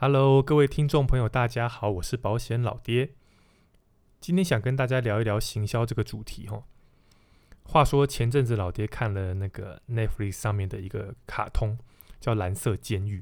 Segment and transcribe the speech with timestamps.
[0.00, 3.14] Hello，各位听众朋友，大家好，我是保险老爹。
[4.20, 6.62] 今天想跟大家聊一聊行销这个主题哈。
[7.64, 11.76] 话说前阵子老爹看了那个 Netflix 上面的一个卡通，
[12.20, 13.18] 叫《蓝色监狱》。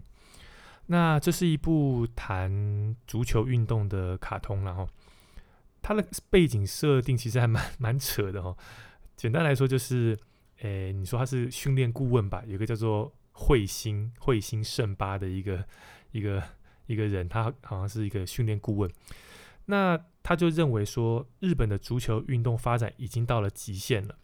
[0.89, 4.87] 那这是一部谈足球运动的卡通，然后
[5.81, 8.55] 它的背景设定其实还蛮 蛮扯的哈。
[9.17, 10.15] 简单来说就是，
[10.59, 12.45] 诶，你说他是训练顾问吧？
[12.47, 15.65] 有个叫做彗星彗星圣巴的一个
[16.13, 16.43] 一个
[16.87, 18.91] 一个人，他好像是一个训练顾问。
[19.67, 24.17] 那他就认为说，日本的足球运动发展已经到了极限了，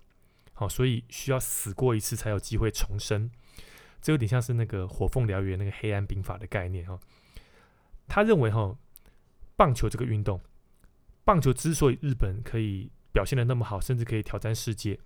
[0.52, 3.30] 好，所以需要死过一次才有机会重生。
[4.00, 6.98] 这有点像是那个火凤燎原那个黑暗兵法的概念哈。
[8.08, 8.76] 他认为哈，
[9.56, 10.40] 棒球这个运动，
[11.24, 14.98] 棒球之所以日本可以表现的那么好，甚至可以挑战世界，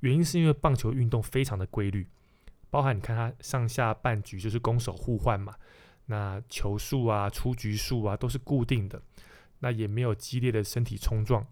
[0.00, 2.08] 原因是因为棒球运动非常的规律，
[2.70, 5.54] 包含你看它上下半局就是攻守互换嘛，
[6.06, 9.02] 那球数啊、出局数啊都是固定的，
[9.60, 11.46] 那也没有激烈的身体冲撞，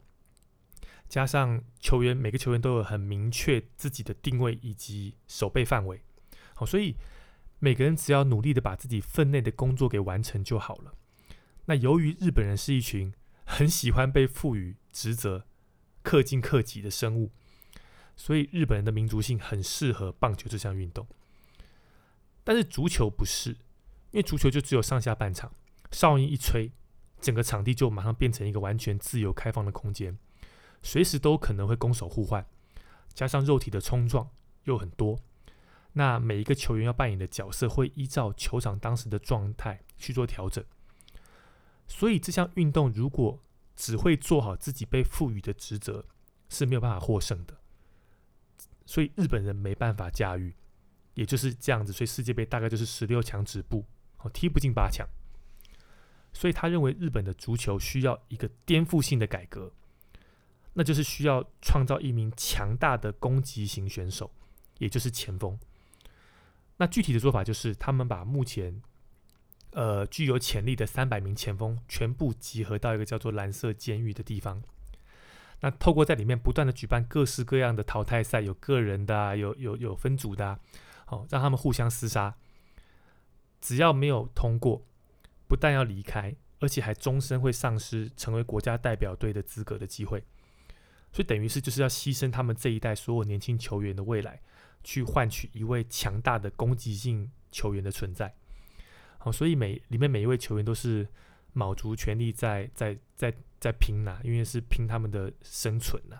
[1.08, 6.02] 加上球员每个球员都有很明确自己的定位以及守备范围。
[6.54, 6.94] 好，所以
[7.58, 10.94] 每个人只要努力的把自己分内的工作给完成就好了。
[11.66, 15.46] 那由于日本人是一群很喜欢被赋予职责、
[16.02, 17.30] 克尽克己的生物，
[18.16, 21.06] 所以日本人的民族性很适合棒球这项运动。
[22.44, 23.56] 但是足球不是，
[24.12, 25.52] 因为足球就只有上下半场，
[25.90, 26.70] 哨音一吹，
[27.20, 30.16] 整个场地就马上变成一个完全自由开放的空间，
[30.82, 32.46] 随时都可能会攻守互换，
[33.12, 34.30] 加上肉体的冲撞
[34.64, 35.18] 又很多。
[35.94, 40.64] 那每一个球员要扮演的角色会依照球场当时的状态去做调整，
[41.86, 43.42] 所以这项运动如果
[43.76, 46.06] 只会做好自己被赋予的职责，
[46.48, 47.58] 是没有办法获胜的。
[48.84, 50.54] 所以日本人没办法驾驭，
[51.14, 51.92] 也就是这样子。
[51.92, 53.84] 所以世界杯大概就是十六强止步，
[54.22, 55.06] 哦，踢不进八强。
[56.32, 59.70] 所以他认为日本的足球需要一个颠覆性的改革，
[60.72, 64.30] 那就是需要创造一名强大的攻击型选手，
[64.78, 65.58] 也就是前锋。
[66.78, 68.80] 那具体的做法就是，他们把目前
[69.72, 74.62] 呃具有潜力的三百名前锋全部集合到一个叫做蓝色监狱的地方。
[75.60, 80.58] 那透过在里面不断的举办各式各样的淘汰赛，有个人的，有有有分组的，
[81.04, 82.34] 好让他们互相厮杀。
[83.62, 84.84] 只要没有通过，
[85.48, 90.22] 不但要离开，而且还终身会丧失成为国家代表队的资格的机会。
[91.10, 94.42] 所以等于是就是要牺牲他们这一代所有年轻球员的未来。
[94.84, 98.34] 去换取一位强大的攻击性球员的存在，
[99.18, 101.06] 好，所以每里面每一位球员都是
[101.52, 106.18] 卯足全力在在在在拼呐，因为是拼他们的生存呐。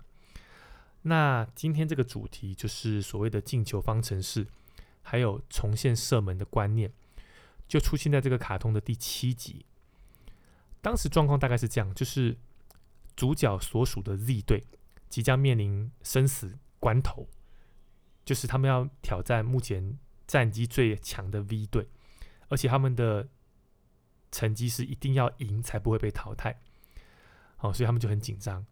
[1.03, 4.47] 那今天这个主题就是所谓的进球方程式，
[5.03, 6.93] 还有重现射门的观念，
[7.73, 9.65] 就出现在这个卡通的第七集。
[10.83, 12.37] 当时状况大概是这样，就是
[13.17, 14.63] 主角所属的 Z 队
[15.09, 17.27] 即将面临生死关头。
[18.27, 21.89] 就是他们要挑战目前战绩最强的 V 队，
[22.49, 23.27] 而且他们的
[24.31, 26.61] 成绩是一定要赢才不会被淘汰。
[27.57, 28.67] 好，所以他们就很紧张。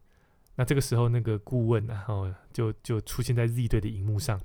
[0.57, 4.39] 那这个时候，那个顾问然后就就出现在 Z 队的荧幕上，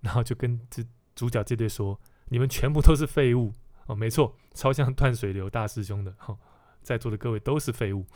[0.00, 0.84] 然后就跟这
[1.14, 3.52] 主角这队说：“你们全部都是废物。”
[3.86, 6.12] 哦，没错，超像断水流大师兄的。
[6.18, 6.38] 哈，
[6.82, 8.06] 在座的各位都是废物。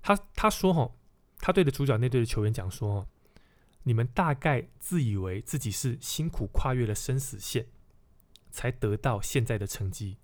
[0.00, 0.90] 他他说：“哈，
[1.38, 3.08] 他对着主角那队的球员讲说。”
[3.84, 7.68] 你们大概自以为自己是辛苦跨越了生死线，
[8.50, 10.18] 才得到现在的成绩，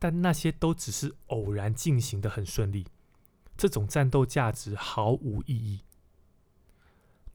[0.00, 2.88] 但那些都只是偶然进行的很顺利，
[3.56, 5.82] 这种战斗价值毫无意义。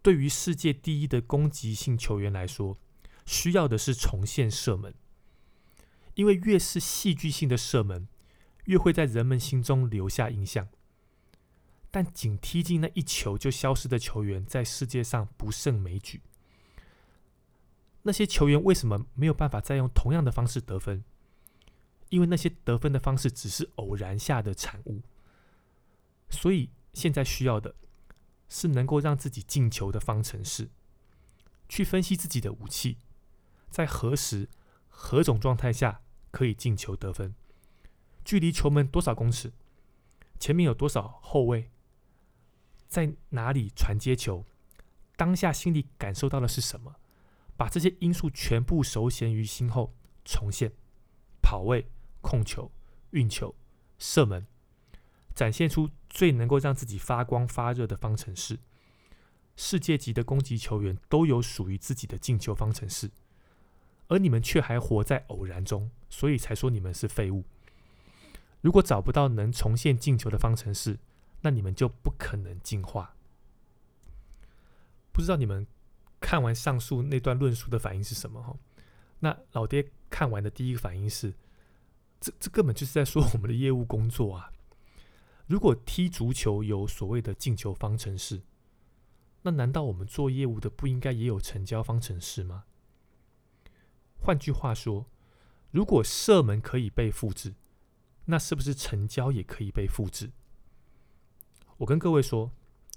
[0.02, 2.78] 对于世界第一的攻击性球员来说，
[3.30, 4.96] 需要的是重现射门，
[6.16, 8.08] 因为越是戏剧性的射门，
[8.66, 10.68] 越会在人们心中留下印象。
[11.92, 16.22] 但仅踢进那一球就消失的球员，在世界上不胜枚举。
[18.02, 21.04] 那些球员为什么没有办法再用同样的方式得分？
[22.10, 25.04] 因为那些得分的方式只是偶然下的产物。
[26.32, 27.76] 所以现在需要的
[28.48, 30.70] 是能够让自己进球的方程式，
[31.68, 32.98] 去分析自己的武器，
[33.70, 34.50] 在何时、
[34.88, 36.02] 何种状态下
[36.32, 37.34] 可以进球得分，
[38.26, 39.54] 距离球门多少公尺，
[40.40, 41.70] 前面有多少后卫。
[42.88, 44.44] 在哪里传接球？
[45.16, 46.96] 当下心里感受到的是什么？
[47.56, 49.94] 把这些因素全部熟衔于心后，
[50.26, 50.72] 重现
[51.42, 51.92] 跑位、
[52.22, 52.72] 控球、
[53.12, 53.54] 运球、
[53.98, 54.48] 射门，
[55.36, 58.60] 展现出最能够让自己发光发热的方程式。
[59.56, 63.12] 世界级的攻击球员都有属于自己的进球方程式，
[64.10, 67.46] 而你们却还活在偶然中，所以才说你们是废物。
[68.60, 71.00] 如果找不到能重现进球的方程式，
[71.42, 73.16] 那你们就不可能进化。
[75.14, 75.66] 不知道你们
[76.20, 78.42] 看完上述那段论述的反应是什么？
[78.42, 78.58] 哈，
[79.20, 81.34] 那老爹看完的第一个反应是：
[82.20, 84.52] 这这根本就是在说我们的业务工作啊！
[85.48, 88.42] 如果踢足球有所谓的进球方程式，
[89.44, 92.66] 那难道我们做业务的不应该也有成交方程式吗？
[94.20, 95.08] 换句话说，
[95.72, 97.56] 如果射门可以被复制，
[98.26, 100.32] 那是不是成交也可以被复制？
[101.78, 102.52] 我跟各位说，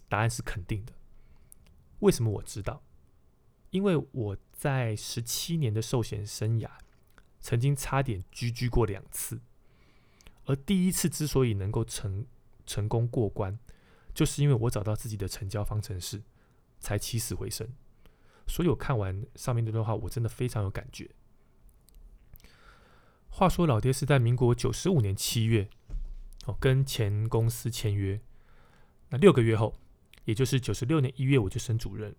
[0.09, 0.93] 答案是肯定的。
[2.01, 2.83] 为什么我知道？
[3.71, 6.69] 因为我在十七年的寿险生涯，
[7.41, 9.41] 曾经差点居居过两次，
[10.45, 12.27] 而第一次之所以能够成
[12.67, 13.59] 成功过关，
[14.13, 16.23] 就是因为我找到自己的成交方程式，
[16.81, 17.67] 才起死回生。
[18.47, 21.11] 所以我看完上面这段话，我真的非常有感觉。
[23.29, 25.69] 话说，老爹是在民国九十五年七月，
[26.45, 28.21] 哦，跟前公司签约。
[29.09, 29.75] 那六个月后，
[30.27, 32.13] 也就是九十六年一月，我就升主任；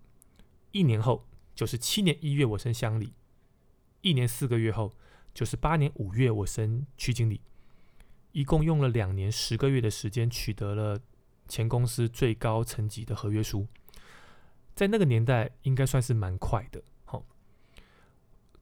[0.72, 3.12] 一年后，九十七年一月，我升乡里；
[4.00, 4.92] 一年四个月后，
[5.32, 7.40] 九十八年五月，我升区经理。
[8.32, 10.98] 一共用了两年十个月的时间，取得了
[11.46, 13.68] 前公司最高层级的合约书。
[14.74, 17.24] 在那个年代，应该算是蛮快的，好。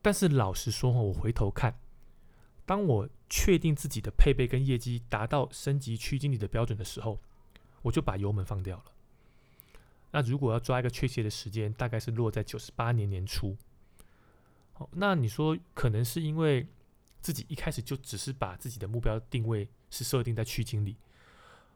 [0.02, 1.78] 但是老实说，我回头看，
[2.66, 7.18] 当我确定自己的配备跟业绩达到升级区经理的标准的时候，
[7.80, 8.84] 我就把油门放掉了。
[10.10, 13.56] 那如果要抓一个确切的时间，大概是落在九十八年年初。
[14.74, 16.66] 好，那你说可能是因为
[17.22, 20.94] 自己一开始就只是把自己的目标定位是设定在区经理，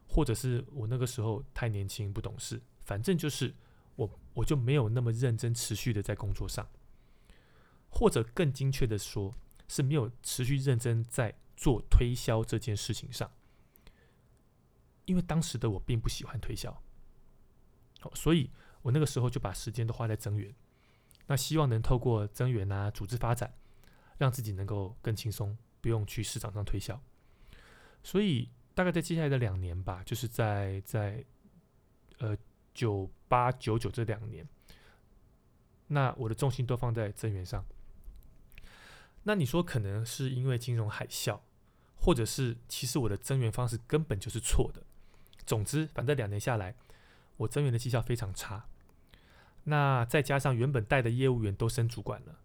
[0.07, 3.55] 或者是我那个时候太年轻不懂事，反正就是。
[3.97, 6.69] 我我就没有那么认真持续的在工作上，
[7.89, 9.35] 或者更精确的说，
[9.69, 13.31] 是没有持续认真在做推销这件事情上。
[15.07, 16.83] 因为当时的我并不喜欢推销，
[18.01, 18.51] 好所以
[18.83, 20.55] 我那个时候就把时间都花在增援，
[21.27, 23.55] 那希望能透过增援啊、组织发展，
[24.19, 27.01] 让自己能够更轻松，不用去市场上推销。
[28.03, 31.25] 所以大概在接下来的两年吧，就是在在
[32.19, 32.37] 呃。
[32.77, 34.47] 九八九九这两年，
[35.87, 37.65] 那我的重心都放在增援上。
[39.23, 41.41] 那你说可能是因为金融海啸，
[41.97, 44.83] 或者是其实我的增援方式根本就是错的。
[45.47, 46.75] 总之，反正两年下来，
[47.39, 48.67] 我增援的绩效非常差。
[49.65, 52.39] 那再加上原本带的业务员都升主管了，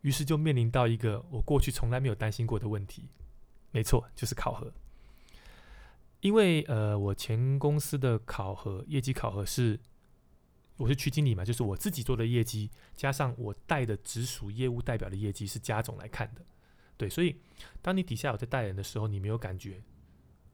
[0.00, 3.08] 于是就面临到一个我过去从来没有担心过的问题。
[3.70, 4.72] 没错，就是考核。
[6.20, 9.78] 因为呃，我前公司的考核业绩考核是，
[10.76, 16.44] 我是区经理嘛，就是我自己做的业绩，加上我带的直属业务代表的业绩是加总来看的，
[16.96, 17.40] 对，所以
[17.80, 19.80] 当你底下有在带人的时候，你没有感觉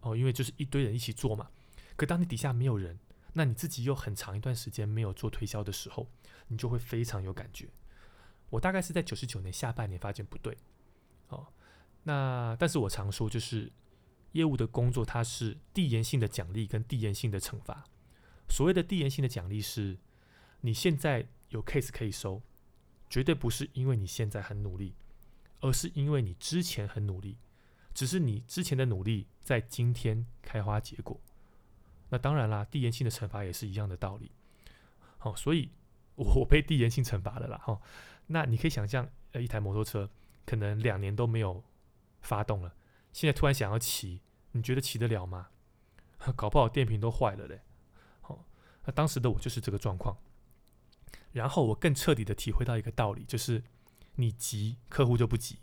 [0.01, 1.49] 哦，因为就是一堆人一起做嘛。
[1.97, 2.99] 可当你底下没有人，
[3.33, 6.07] 那你自己又很长一段时间没有做推销的时候，
[6.49, 7.71] 你就会非常有感觉。
[8.51, 10.59] 我大概是在九十九年下半年发现不对，
[11.29, 11.47] 哦，
[12.03, 13.73] 那但是我常说就是。
[14.35, 17.85] 业务的工作，它是递延性的奖励跟递延性的惩罚。
[18.49, 19.97] 所谓的递延性的奖励是，
[20.61, 22.43] 你现在有 case 可以收，
[23.09, 24.95] 绝对不是因为你现在很努力，
[25.61, 27.39] 而是因为你之前很努力，
[27.95, 31.21] 只是你之前的努力在今天开花结果。
[32.11, 34.31] 那当然啦，递延性的惩罚也是一样的道理。
[35.17, 35.71] 好，所以
[36.17, 37.59] 我被递延性惩罚了啦。
[37.59, 37.81] 哈，
[38.27, 40.11] 那你可以想象，呃，一台摩托车
[40.45, 41.63] 可能两年都没有
[42.21, 42.75] 发动了。
[43.15, 45.51] 现在突然想要骑，你觉得骑得了吗？
[46.35, 47.63] 搞不好电瓶都坏了嘞。
[48.21, 48.45] 好，
[48.85, 50.19] 那当时的我就是这个状况。
[51.31, 53.63] 然后我更彻底的体会到一个道理，就是
[54.17, 55.59] 你急，客户就不急；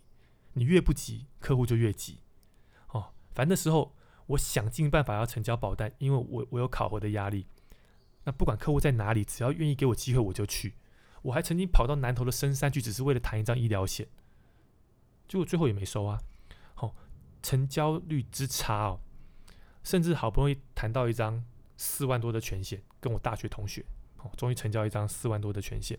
[0.54, 2.20] 你越不急，客户就越急。
[2.88, 7.48] 哦，反正那时候我想尽办法要成交保单，因为我我有考核的压力。
[8.24, 10.76] 那不管客户在哪里，只要愿意给我机会，我就去。
[11.24, 14.08] 我还曾经跑到南头的深山去，只是为了谈一张医疗险，
[15.28, 16.22] 结果最后也没收啊。
[17.42, 19.00] 成交率之差哦，
[19.84, 21.44] 甚至好不容易谈到一张
[21.78, 23.86] 四万多的权险，跟我大学同学
[24.18, 25.98] 哦，终于成交一张四万多的权险。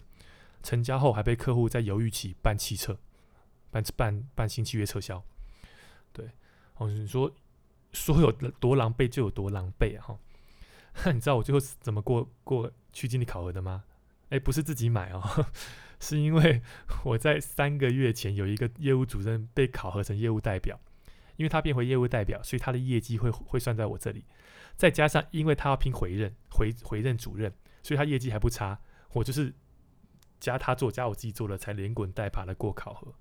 [0.62, 2.96] 成交后还被客户在犹豫期办汽车，
[3.72, 5.24] 办办办新契约撤销。
[6.12, 6.30] 对，
[6.76, 7.34] 哦，你说
[7.92, 10.18] 说有多狼狈就有多狼狈啊！
[10.92, 13.82] 哈， 你知道我最后怎么过过去经理考核的吗？
[14.28, 15.46] 哎，不是自己买哦，
[15.98, 16.62] 是因为
[17.04, 20.78] 我在三个月前有一个业务主任被考核成业务代表。
[21.36, 24.24] 因为他变回业务代表，所以他的业绩会会算在我这里。
[24.76, 28.80] 再加上，因为他要拼回任回回任主任，所以他业绩还不差。
[29.12, 29.54] 我就是
[30.40, 33.14] 加他做，加我自己做了，才连滚带爬的过考核。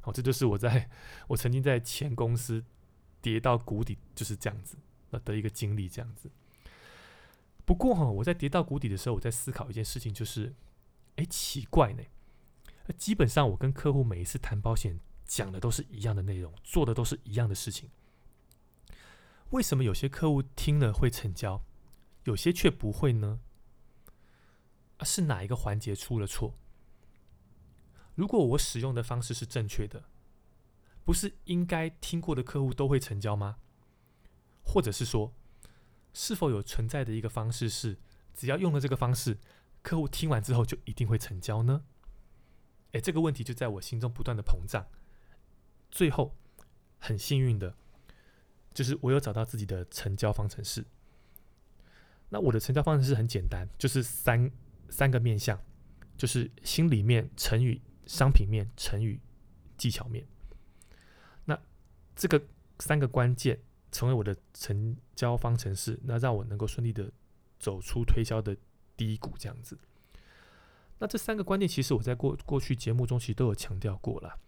[0.00, 0.90] 好，这就是我在
[1.28, 2.64] 我曾经在前公司
[3.20, 4.76] 跌到谷底就是这样子
[5.24, 6.30] 的一个经历，这样子。
[7.64, 10.54] 不过哈，我在跌到谷底的时候，我在思考一件事情，就是，
[11.16, 12.02] 哎，奇怪呢，
[12.96, 14.98] 基本上我跟客户每一次谈保险，
[15.30, 17.88] 讲的都是一样的内容，做的都是一样的事情，
[19.50, 21.62] 为什么有些客户听了会成交，
[22.24, 23.38] 有些却不会呢？
[25.04, 26.54] 是哪一个环节出了错？
[28.16, 30.02] 如果我使用的方式是正确的，
[31.04, 33.58] 不是应该听过的客户都会成交吗？
[34.64, 35.32] 或者是说，
[36.12, 38.00] 是否有存在的一个方式是，
[38.34, 39.38] 只要用了这个方式，
[39.80, 41.84] 客户听完之后就一定会成交呢？
[42.90, 44.88] 哎，这个问题就在我心中不断的膨胀。
[45.90, 46.34] 最后，
[46.98, 47.74] 很幸运的，
[48.72, 50.84] 就是我有找到自己的成交方程式。
[52.28, 54.50] 那我的成交方程式很简单，就是三
[54.88, 55.60] 三个面向，
[56.16, 57.80] 就是心里面乘以。
[58.06, 59.20] 商品面乘以
[59.78, 60.26] 技巧面，
[61.44, 61.56] 那
[62.16, 62.42] 这个
[62.80, 63.60] 三个关键
[63.92, 67.12] 成为我的成交方程式，那让我能够顺利的
[67.60, 68.56] 走出推销的
[68.96, 69.78] 低谷，这样子。
[70.98, 74.40] 那这三个观念其实我在过过去节目中其实都有强调过了。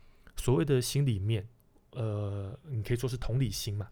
[0.42, 1.46] 所谓的心里面，
[1.92, 3.88] 呃，你可以说是同理心嘛，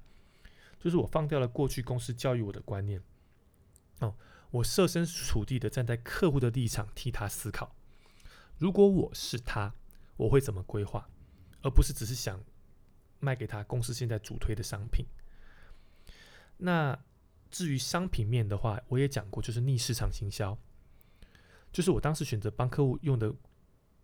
[0.81, 3.01] 就是我放掉了过去公司教育我的观念，
[4.01, 4.17] 哦，
[4.51, 7.77] 我设身处地的站在客户的立场替他思考。
[8.59, 9.73] 如果我是他，
[10.17, 11.09] 我会怎么规划，
[11.63, 12.43] 而不是只是想
[13.21, 15.07] 卖给他公司现在主推的商品。
[16.57, 16.99] 那
[17.49, 20.59] 至于商品面的话，我也讲过，就是逆市场行销，
[21.71, 23.33] 就是我当时选择帮客户用的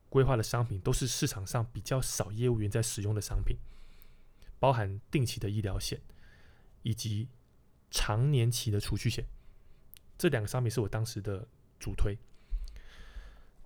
[0.09, 3.57] 规划的商品，都是市场上比较少业务员在使用的商品，
[4.59, 6.01] 包含定期的医疗险
[6.83, 7.29] 以及
[7.91, 9.25] 长年期的储蓄险，
[10.17, 11.47] 这两个商品是我当时的
[11.79, 12.17] 主推。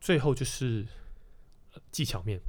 [0.00, 0.86] 最后就是
[1.92, 2.40] 技巧面，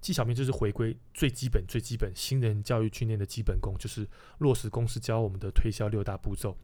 [0.00, 4.06] 技巧面就是回归最基本、最基本新人教育训练的基本功，就是
[4.38, 6.56] 落实公司教我们的推销六大步骤，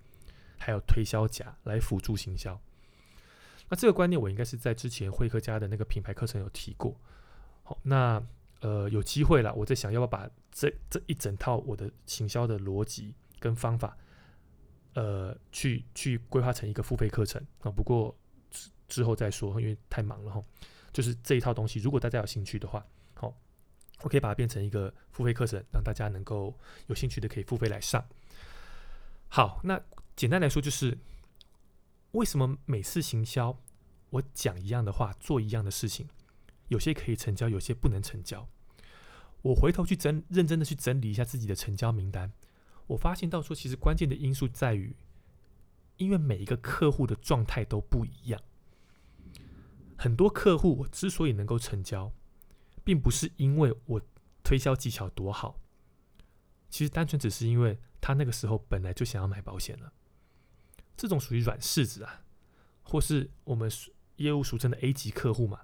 [0.59, 2.61] 还有推销甲来辅助行销。
[3.69, 6.99] 那这个观念我应该是在之前会客家的那个品牌课程有提过。
[7.63, 8.23] 好，那
[8.61, 13.97] 呃有机会了，我在想要不要把这这一整套我的行销的逻辑跟方法，
[14.95, 17.71] 呃，去去规划成一个付费课程啊。
[17.71, 18.17] 不过。
[18.51, 20.43] 之之后再说，因为太忙了哈。
[20.91, 22.83] 就是这一套东西，如果大家有兴趣的话，
[23.13, 23.37] 好，
[24.01, 28.03] 我可以把它变成一个付费课程，让大家能够有兴趣的可以付费来上。
[29.29, 29.79] 好，那
[30.17, 30.97] 简单来说就是，
[32.13, 33.63] 为什么每次行销
[34.11, 36.09] 我讲一样的话，做一样的事情，
[36.69, 38.49] 有些可以成交，有些不能成交？
[39.43, 42.33] 我回头去整认真的去整理一下自己的成交名单，
[42.89, 44.97] 我发现到说，其实关键的因素在于，
[45.97, 48.41] 因为每一个客户的状态都不一样。
[49.97, 52.13] 很多客户，我之所以能够成交，
[52.83, 54.01] 并不是因为我
[54.43, 55.61] 推销技巧多好，
[56.71, 59.93] 其实单纯只是因为他那个时候本来就想要买保险了。
[60.99, 62.25] 这种属于软柿子啊，
[62.83, 63.71] 或是我们
[64.17, 65.61] 业务俗称的 A 级客户嘛。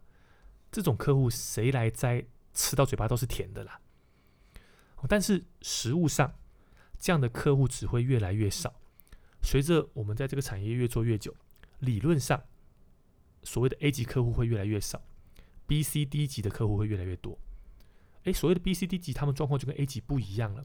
[0.73, 2.25] 这种客户谁来摘，
[2.55, 3.81] 吃到嘴巴都是甜的啦。
[5.09, 6.39] 但是实物上，
[6.99, 8.75] 这样的客户只会越来越少。
[9.43, 11.37] 随着我们在这个产业越做越久，
[11.81, 12.43] 理论上。
[13.43, 15.03] 所谓的 A 级客户会越来越少
[15.67, 17.39] ，B、C、D 级的客户会越来越多。
[18.23, 20.65] 诶，所谓的 B、C、D 级，他们状况就跟 A 级不一样了。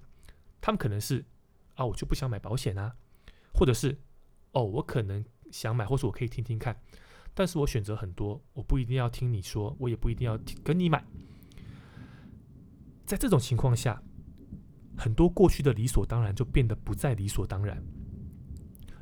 [0.61, 1.25] 他们可能是
[1.75, 2.95] 啊，我就不想买保险啊，
[3.53, 3.97] 或者是
[4.51, 6.79] 哦，我可能想买，或者我可以听听看，
[7.33, 11.05] 但是我选择很多，我不一定要听你说，我也不一定要跟你买。
[13.05, 14.01] 在这种情况下，
[14.97, 17.83] 很多过去的理所当然就变得不再理所当然。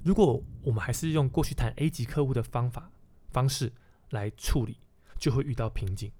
[0.04, 2.90] 如果我们还是用过去谈 A 级客户的方法，
[3.30, 3.74] 方式
[4.12, 4.78] 来处理，
[5.18, 6.12] 就会遇到瓶颈。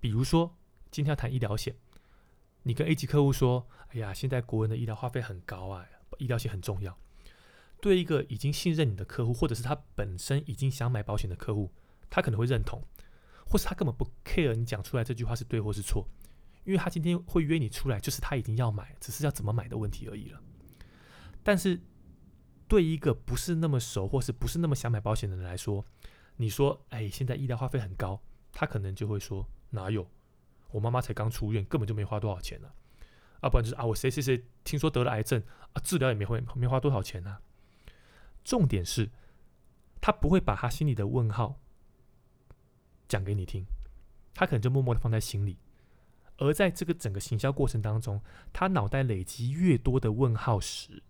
[0.00, 0.54] 比如说，
[0.90, 1.74] 今天要谈医疗险，
[2.62, 5.86] 你跟 A 级客户说：“哎呀，现在国人的医疗花费很高啊，
[6.18, 6.96] 医疗险很重要。”
[7.80, 11.72] 对一个已经信任你的客户，或者是他本身已经想买保险的客户，
[12.08, 12.82] 他可能会认同，
[13.46, 16.08] 或是他根本不 care 你讲出来这句话是对或是错，
[16.64, 20.40] 因为他今天会约你出来，就是他已经要买，只是要怎么买的问题而已了。
[21.42, 21.80] 但是，
[22.66, 25.84] 对一个不是那么熟，或是不是那么想买保险的人来说，
[26.36, 28.20] 你说，哎，现在医疗花费很高，
[28.52, 30.08] 他可能就会说哪有？
[30.72, 32.68] 我妈妈才刚出院，根本就没花多少钱呢。
[33.40, 35.40] 啊，不然就是啊，我谁谁谁听说得了癌症
[35.72, 37.38] 啊，治疗也没花没花多少钱呢。
[38.46, 39.10] 重点是，
[40.00, 41.60] 他不会把他心里的问号
[43.08, 43.66] 讲给你听，
[44.32, 45.58] 他可能就默默的放在心里。
[46.36, 48.22] 而在这个整个行销过程当中，
[48.52, 51.02] 他脑袋累积越多的问号时，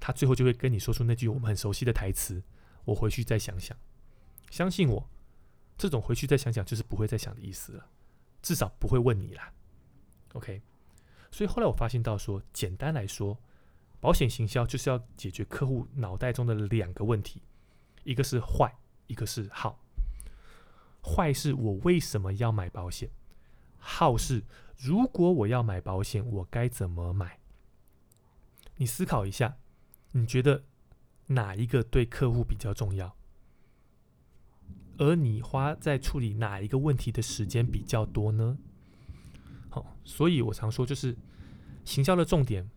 [0.00, 2.42] 他最后就会跟你说出那句我们很熟悉的台词。
[2.86, 3.76] 我回去再想想，
[4.50, 5.08] 相信我，
[5.76, 7.88] 这种回去再想想就是不会再想的意思了。
[8.42, 9.52] 至少不会问你啦。
[10.32, 10.60] OK，
[11.30, 13.38] 所以后来我发现到说，简单来说，
[14.00, 17.42] 保险行销就是要解决客户脑袋中的两个问题，
[18.04, 19.80] 一个是坏，一个是好。
[21.02, 23.10] 坏是我为什么要买保险？
[23.78, 24.44] 好是
[24.76, 27.38] 如果我要买保险，我该怎么买？
[28.76, 29.56] 你思考一下，
[30.12, 30.64] 你觉得
[31.26, 33.16] 哪一个对客户比较重要？
[34.98, 38.58] 而你花在处理哪一个问题的时间比较多呢？
[39.70, 41.16] 好，所以我常说，就是
[41.84, 42.68] 行销的重点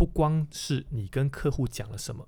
[0.00, 2.26] 不光是你跟客户讲了什么，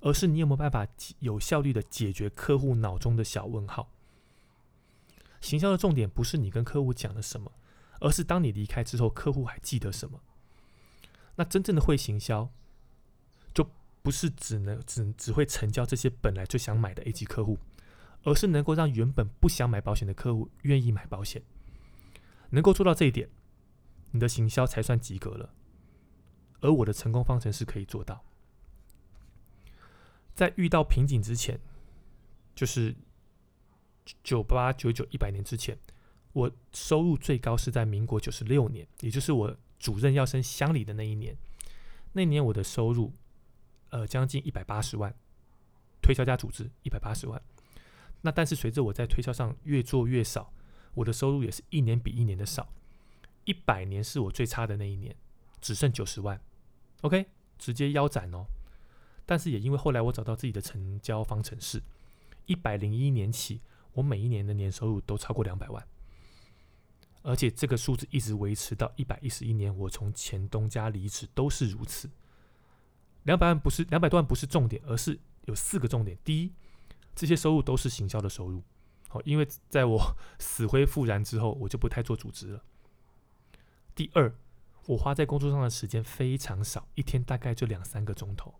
[0.00, 0.88] 而是你有没有办法
[1.18, 3.92] 有效率的解决客户脑中的小问号。
[5.42, 7.52] 行销的重点不是你跟客户讲了什么，
[8.00, 10.22] 而是当你离开之后，客户还记得什么。
[11.34, 12.50] 那真正的会行销，
[13.52, 13.68] 就
[14.00, 17.58] 不是只能只只会成交这些本来就想买的 A 级客户，
[18.22, 21.42] 而是能够让原本不想买保险的客户愿意买保险。
[22.48, 23.28] 能够做到这一点，
[24.12, 25.52] 你的行销才算及格了。
[26.62, 28.24] 而我的成功方程式可以做到，
[30.34, 31.60] 在遇到瓶颈之前，
[32.54, 32.96] 就是。
[34.24, 35.78] 九八九九一百年之前，
[36.32, 41.36] 我收入最高是在民国九十六年，也就是我主任要升乡里的那一年。
[42.12, 43.12] 那年我的收入，
[43.90, 45.14] 呃，将近一百八十万，
[46.02, 47.40] 推销加组织一百八十万。
[48.22, 50.52] 那但是随着我在推销上越做越少，
[50.94, 52.72] 我的收入也是一年比一年的少。
[53.44, 55.14] 一百年是我最差的那一年，
[55.60, 56.40] 只剩九十万。
[57.02, 57.26] OK，
[57.58, 58.46] 直接腰斩哦。
[59.24, 61.80] 但是也因为后来我找到自己的成交方程式，
[62.46, 63.60] 一百零一年起。
[63.94, 65.86] 我每一年的年收入都超过两百万，
[67.20, 72.08] 而且这个数字一直维持到一百一十一年，我从前东家离职都是如此。
[73.24, 76.16] 两百万不是两百多万不是重点，而是有四个重点。
[76.24, 76.50] 第一，
[77.14, 78.62] 这些收入都是行销的收入，
[79.08, 82.64] 好，因为在我 死灰复燃之后，我就不太做组织了。
[83.94, 84.34] 第二，
[84.86, 88.54] 我花在工作上的时间非常少，一天大概就两三个钟头，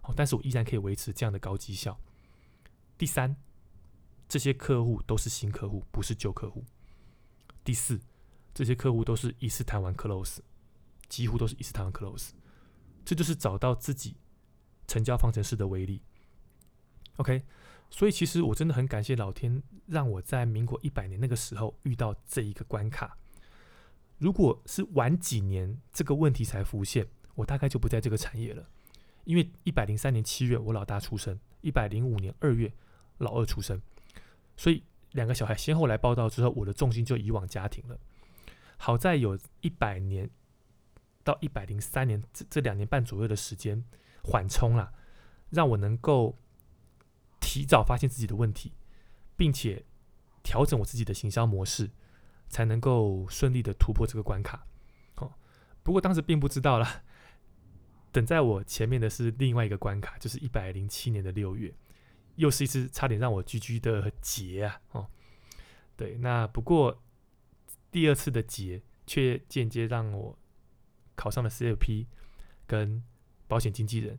[0.00, 1.98] 好，但是我依然可以维持这样的高绩效。
[2.96, 3.36] 第三。
[4.32, 6.64] 这些客户都是新客户，不是旧客户。
[7.64, 8.00] 第四，
[8.54, 10.38] 这些客户都是一次谈完 close，
[11.08, 12.28] 几乎都是一次谈完 close。
[13.04, 14.14] 这就是找到自己
[14.86, 16.00] 成交方程式的威力。
[17.16, 17.42] OK，
[17.90, 23.18] 所以其实我真的很感谢老天，让我在民国一百年那个时候遇到这一个关卡。
[24.20, 28.68] 如果是晚几年这个问题才浮现，我大概就不在这个产业了。
[29.24, 32.70] 因为一百零三年七月我老大出生，一百零五年二月
[33.18, 33.80] 老二出生。
[34.58, 37.98] 所以两个小孩先后来报道之后，我的重心就移往家庭了。
[38.76, 40.28] 好在有一百年
[41.24, 43.82] 到一百零三年这这两年半左右的时间
[44.22, 44.92] 缓冲了，
[45.48, 46.38] 让我能够
[47.40, 48.72] 提早发现自己的问题，
[49.34, 49.84] 并且
[50.42, 51.90] 调整我自己的行销模式，
[52.50, 54.66] 才能够顺利的突破这个关卡。
[55.16, 55.32] 哦，
[55.82, 57.04] 不过当时并不知道了，
[58.12, 61.74] 等在我前面的是另外一个关卡，就是一百零七年的六月。
[62.36, 64.80] 又是一次差点让我 GG 的劫啊！
[64.92, 65.06] 哦，
[65.94, 67.02] 对，那不过
[67.90, 70.38] 第二次的劫却间接让我
[71.14, 72.06] 考上了 CFP
[72.66, 73.02] 跟
[73.46, 74.18] 保险经纪人，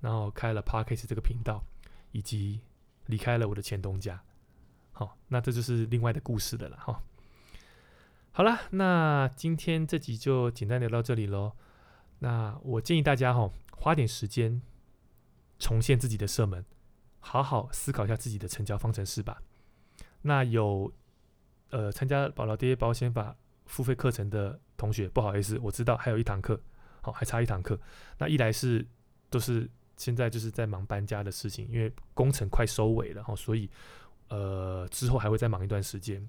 [0.00, 1.64] 然后开了 Parkes 这个频道，
[2.10, 2.60] 以及
[3.06, 4.20] 离开了我的前东家。
[4.90, 7.00] 好，那这就是另外的故事的了哈。
[8.32, 11.52] 好了，那今天这集就简单聊到这里喽。
[12.20, 14.62] 那我建议大家哈，花点时间
[15.58, 16.64] 重现自己的射门。
[17.18, 19.42] 好好思考一下自己的成交方程式吧。
[20.22, 20.90] 那有
[21.70, 26.58] 呃参加保老爹保险法付费课程的同学，不好意思，我知道还有一堂课，
[27.02, 27.78] 好还差一堂课。
[28.16, 28.86] 那一来是
[29.28, 33.68] 都是现在就是在忙搬家的事情，因为工程快收尾了哈，所以
[34.28, 36.26] 呃之后还会再忙一段时间。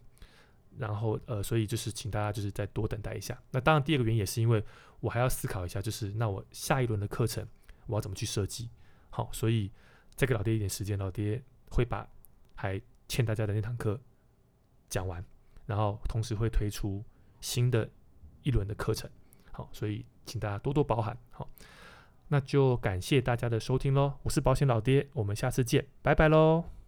[0.78, 3.38] 然后呃，所以就是请大家就是再多等待一下。
[3.52, 4.64] 那当然第二个原因也是因为
[5.00, 7.48] 我还要思考一下，就是那我下一轮的课程
[7.88, 8.70] 我要怎么去设计？
[9.10, 9.72] 好，所以。
[10.14, 12.08] 再给老爹一点时间，老爹会把
[12.54, 14.00] 还欠大家的那堂课
[14.88, 15.24] 讲完，
[15.66, 17.04] 然后同时会推出
[17.40, 17.90] 新的
[18.44, 19.10] 一轮的课程。
[19.52, 21.18] 好，所以请大家多多包涵。
[21.32, 21.50] 好，
[22.28, 26.81] 那就感谢大家的收听喽，我是保险老爹，我们下次见，拜拜喽。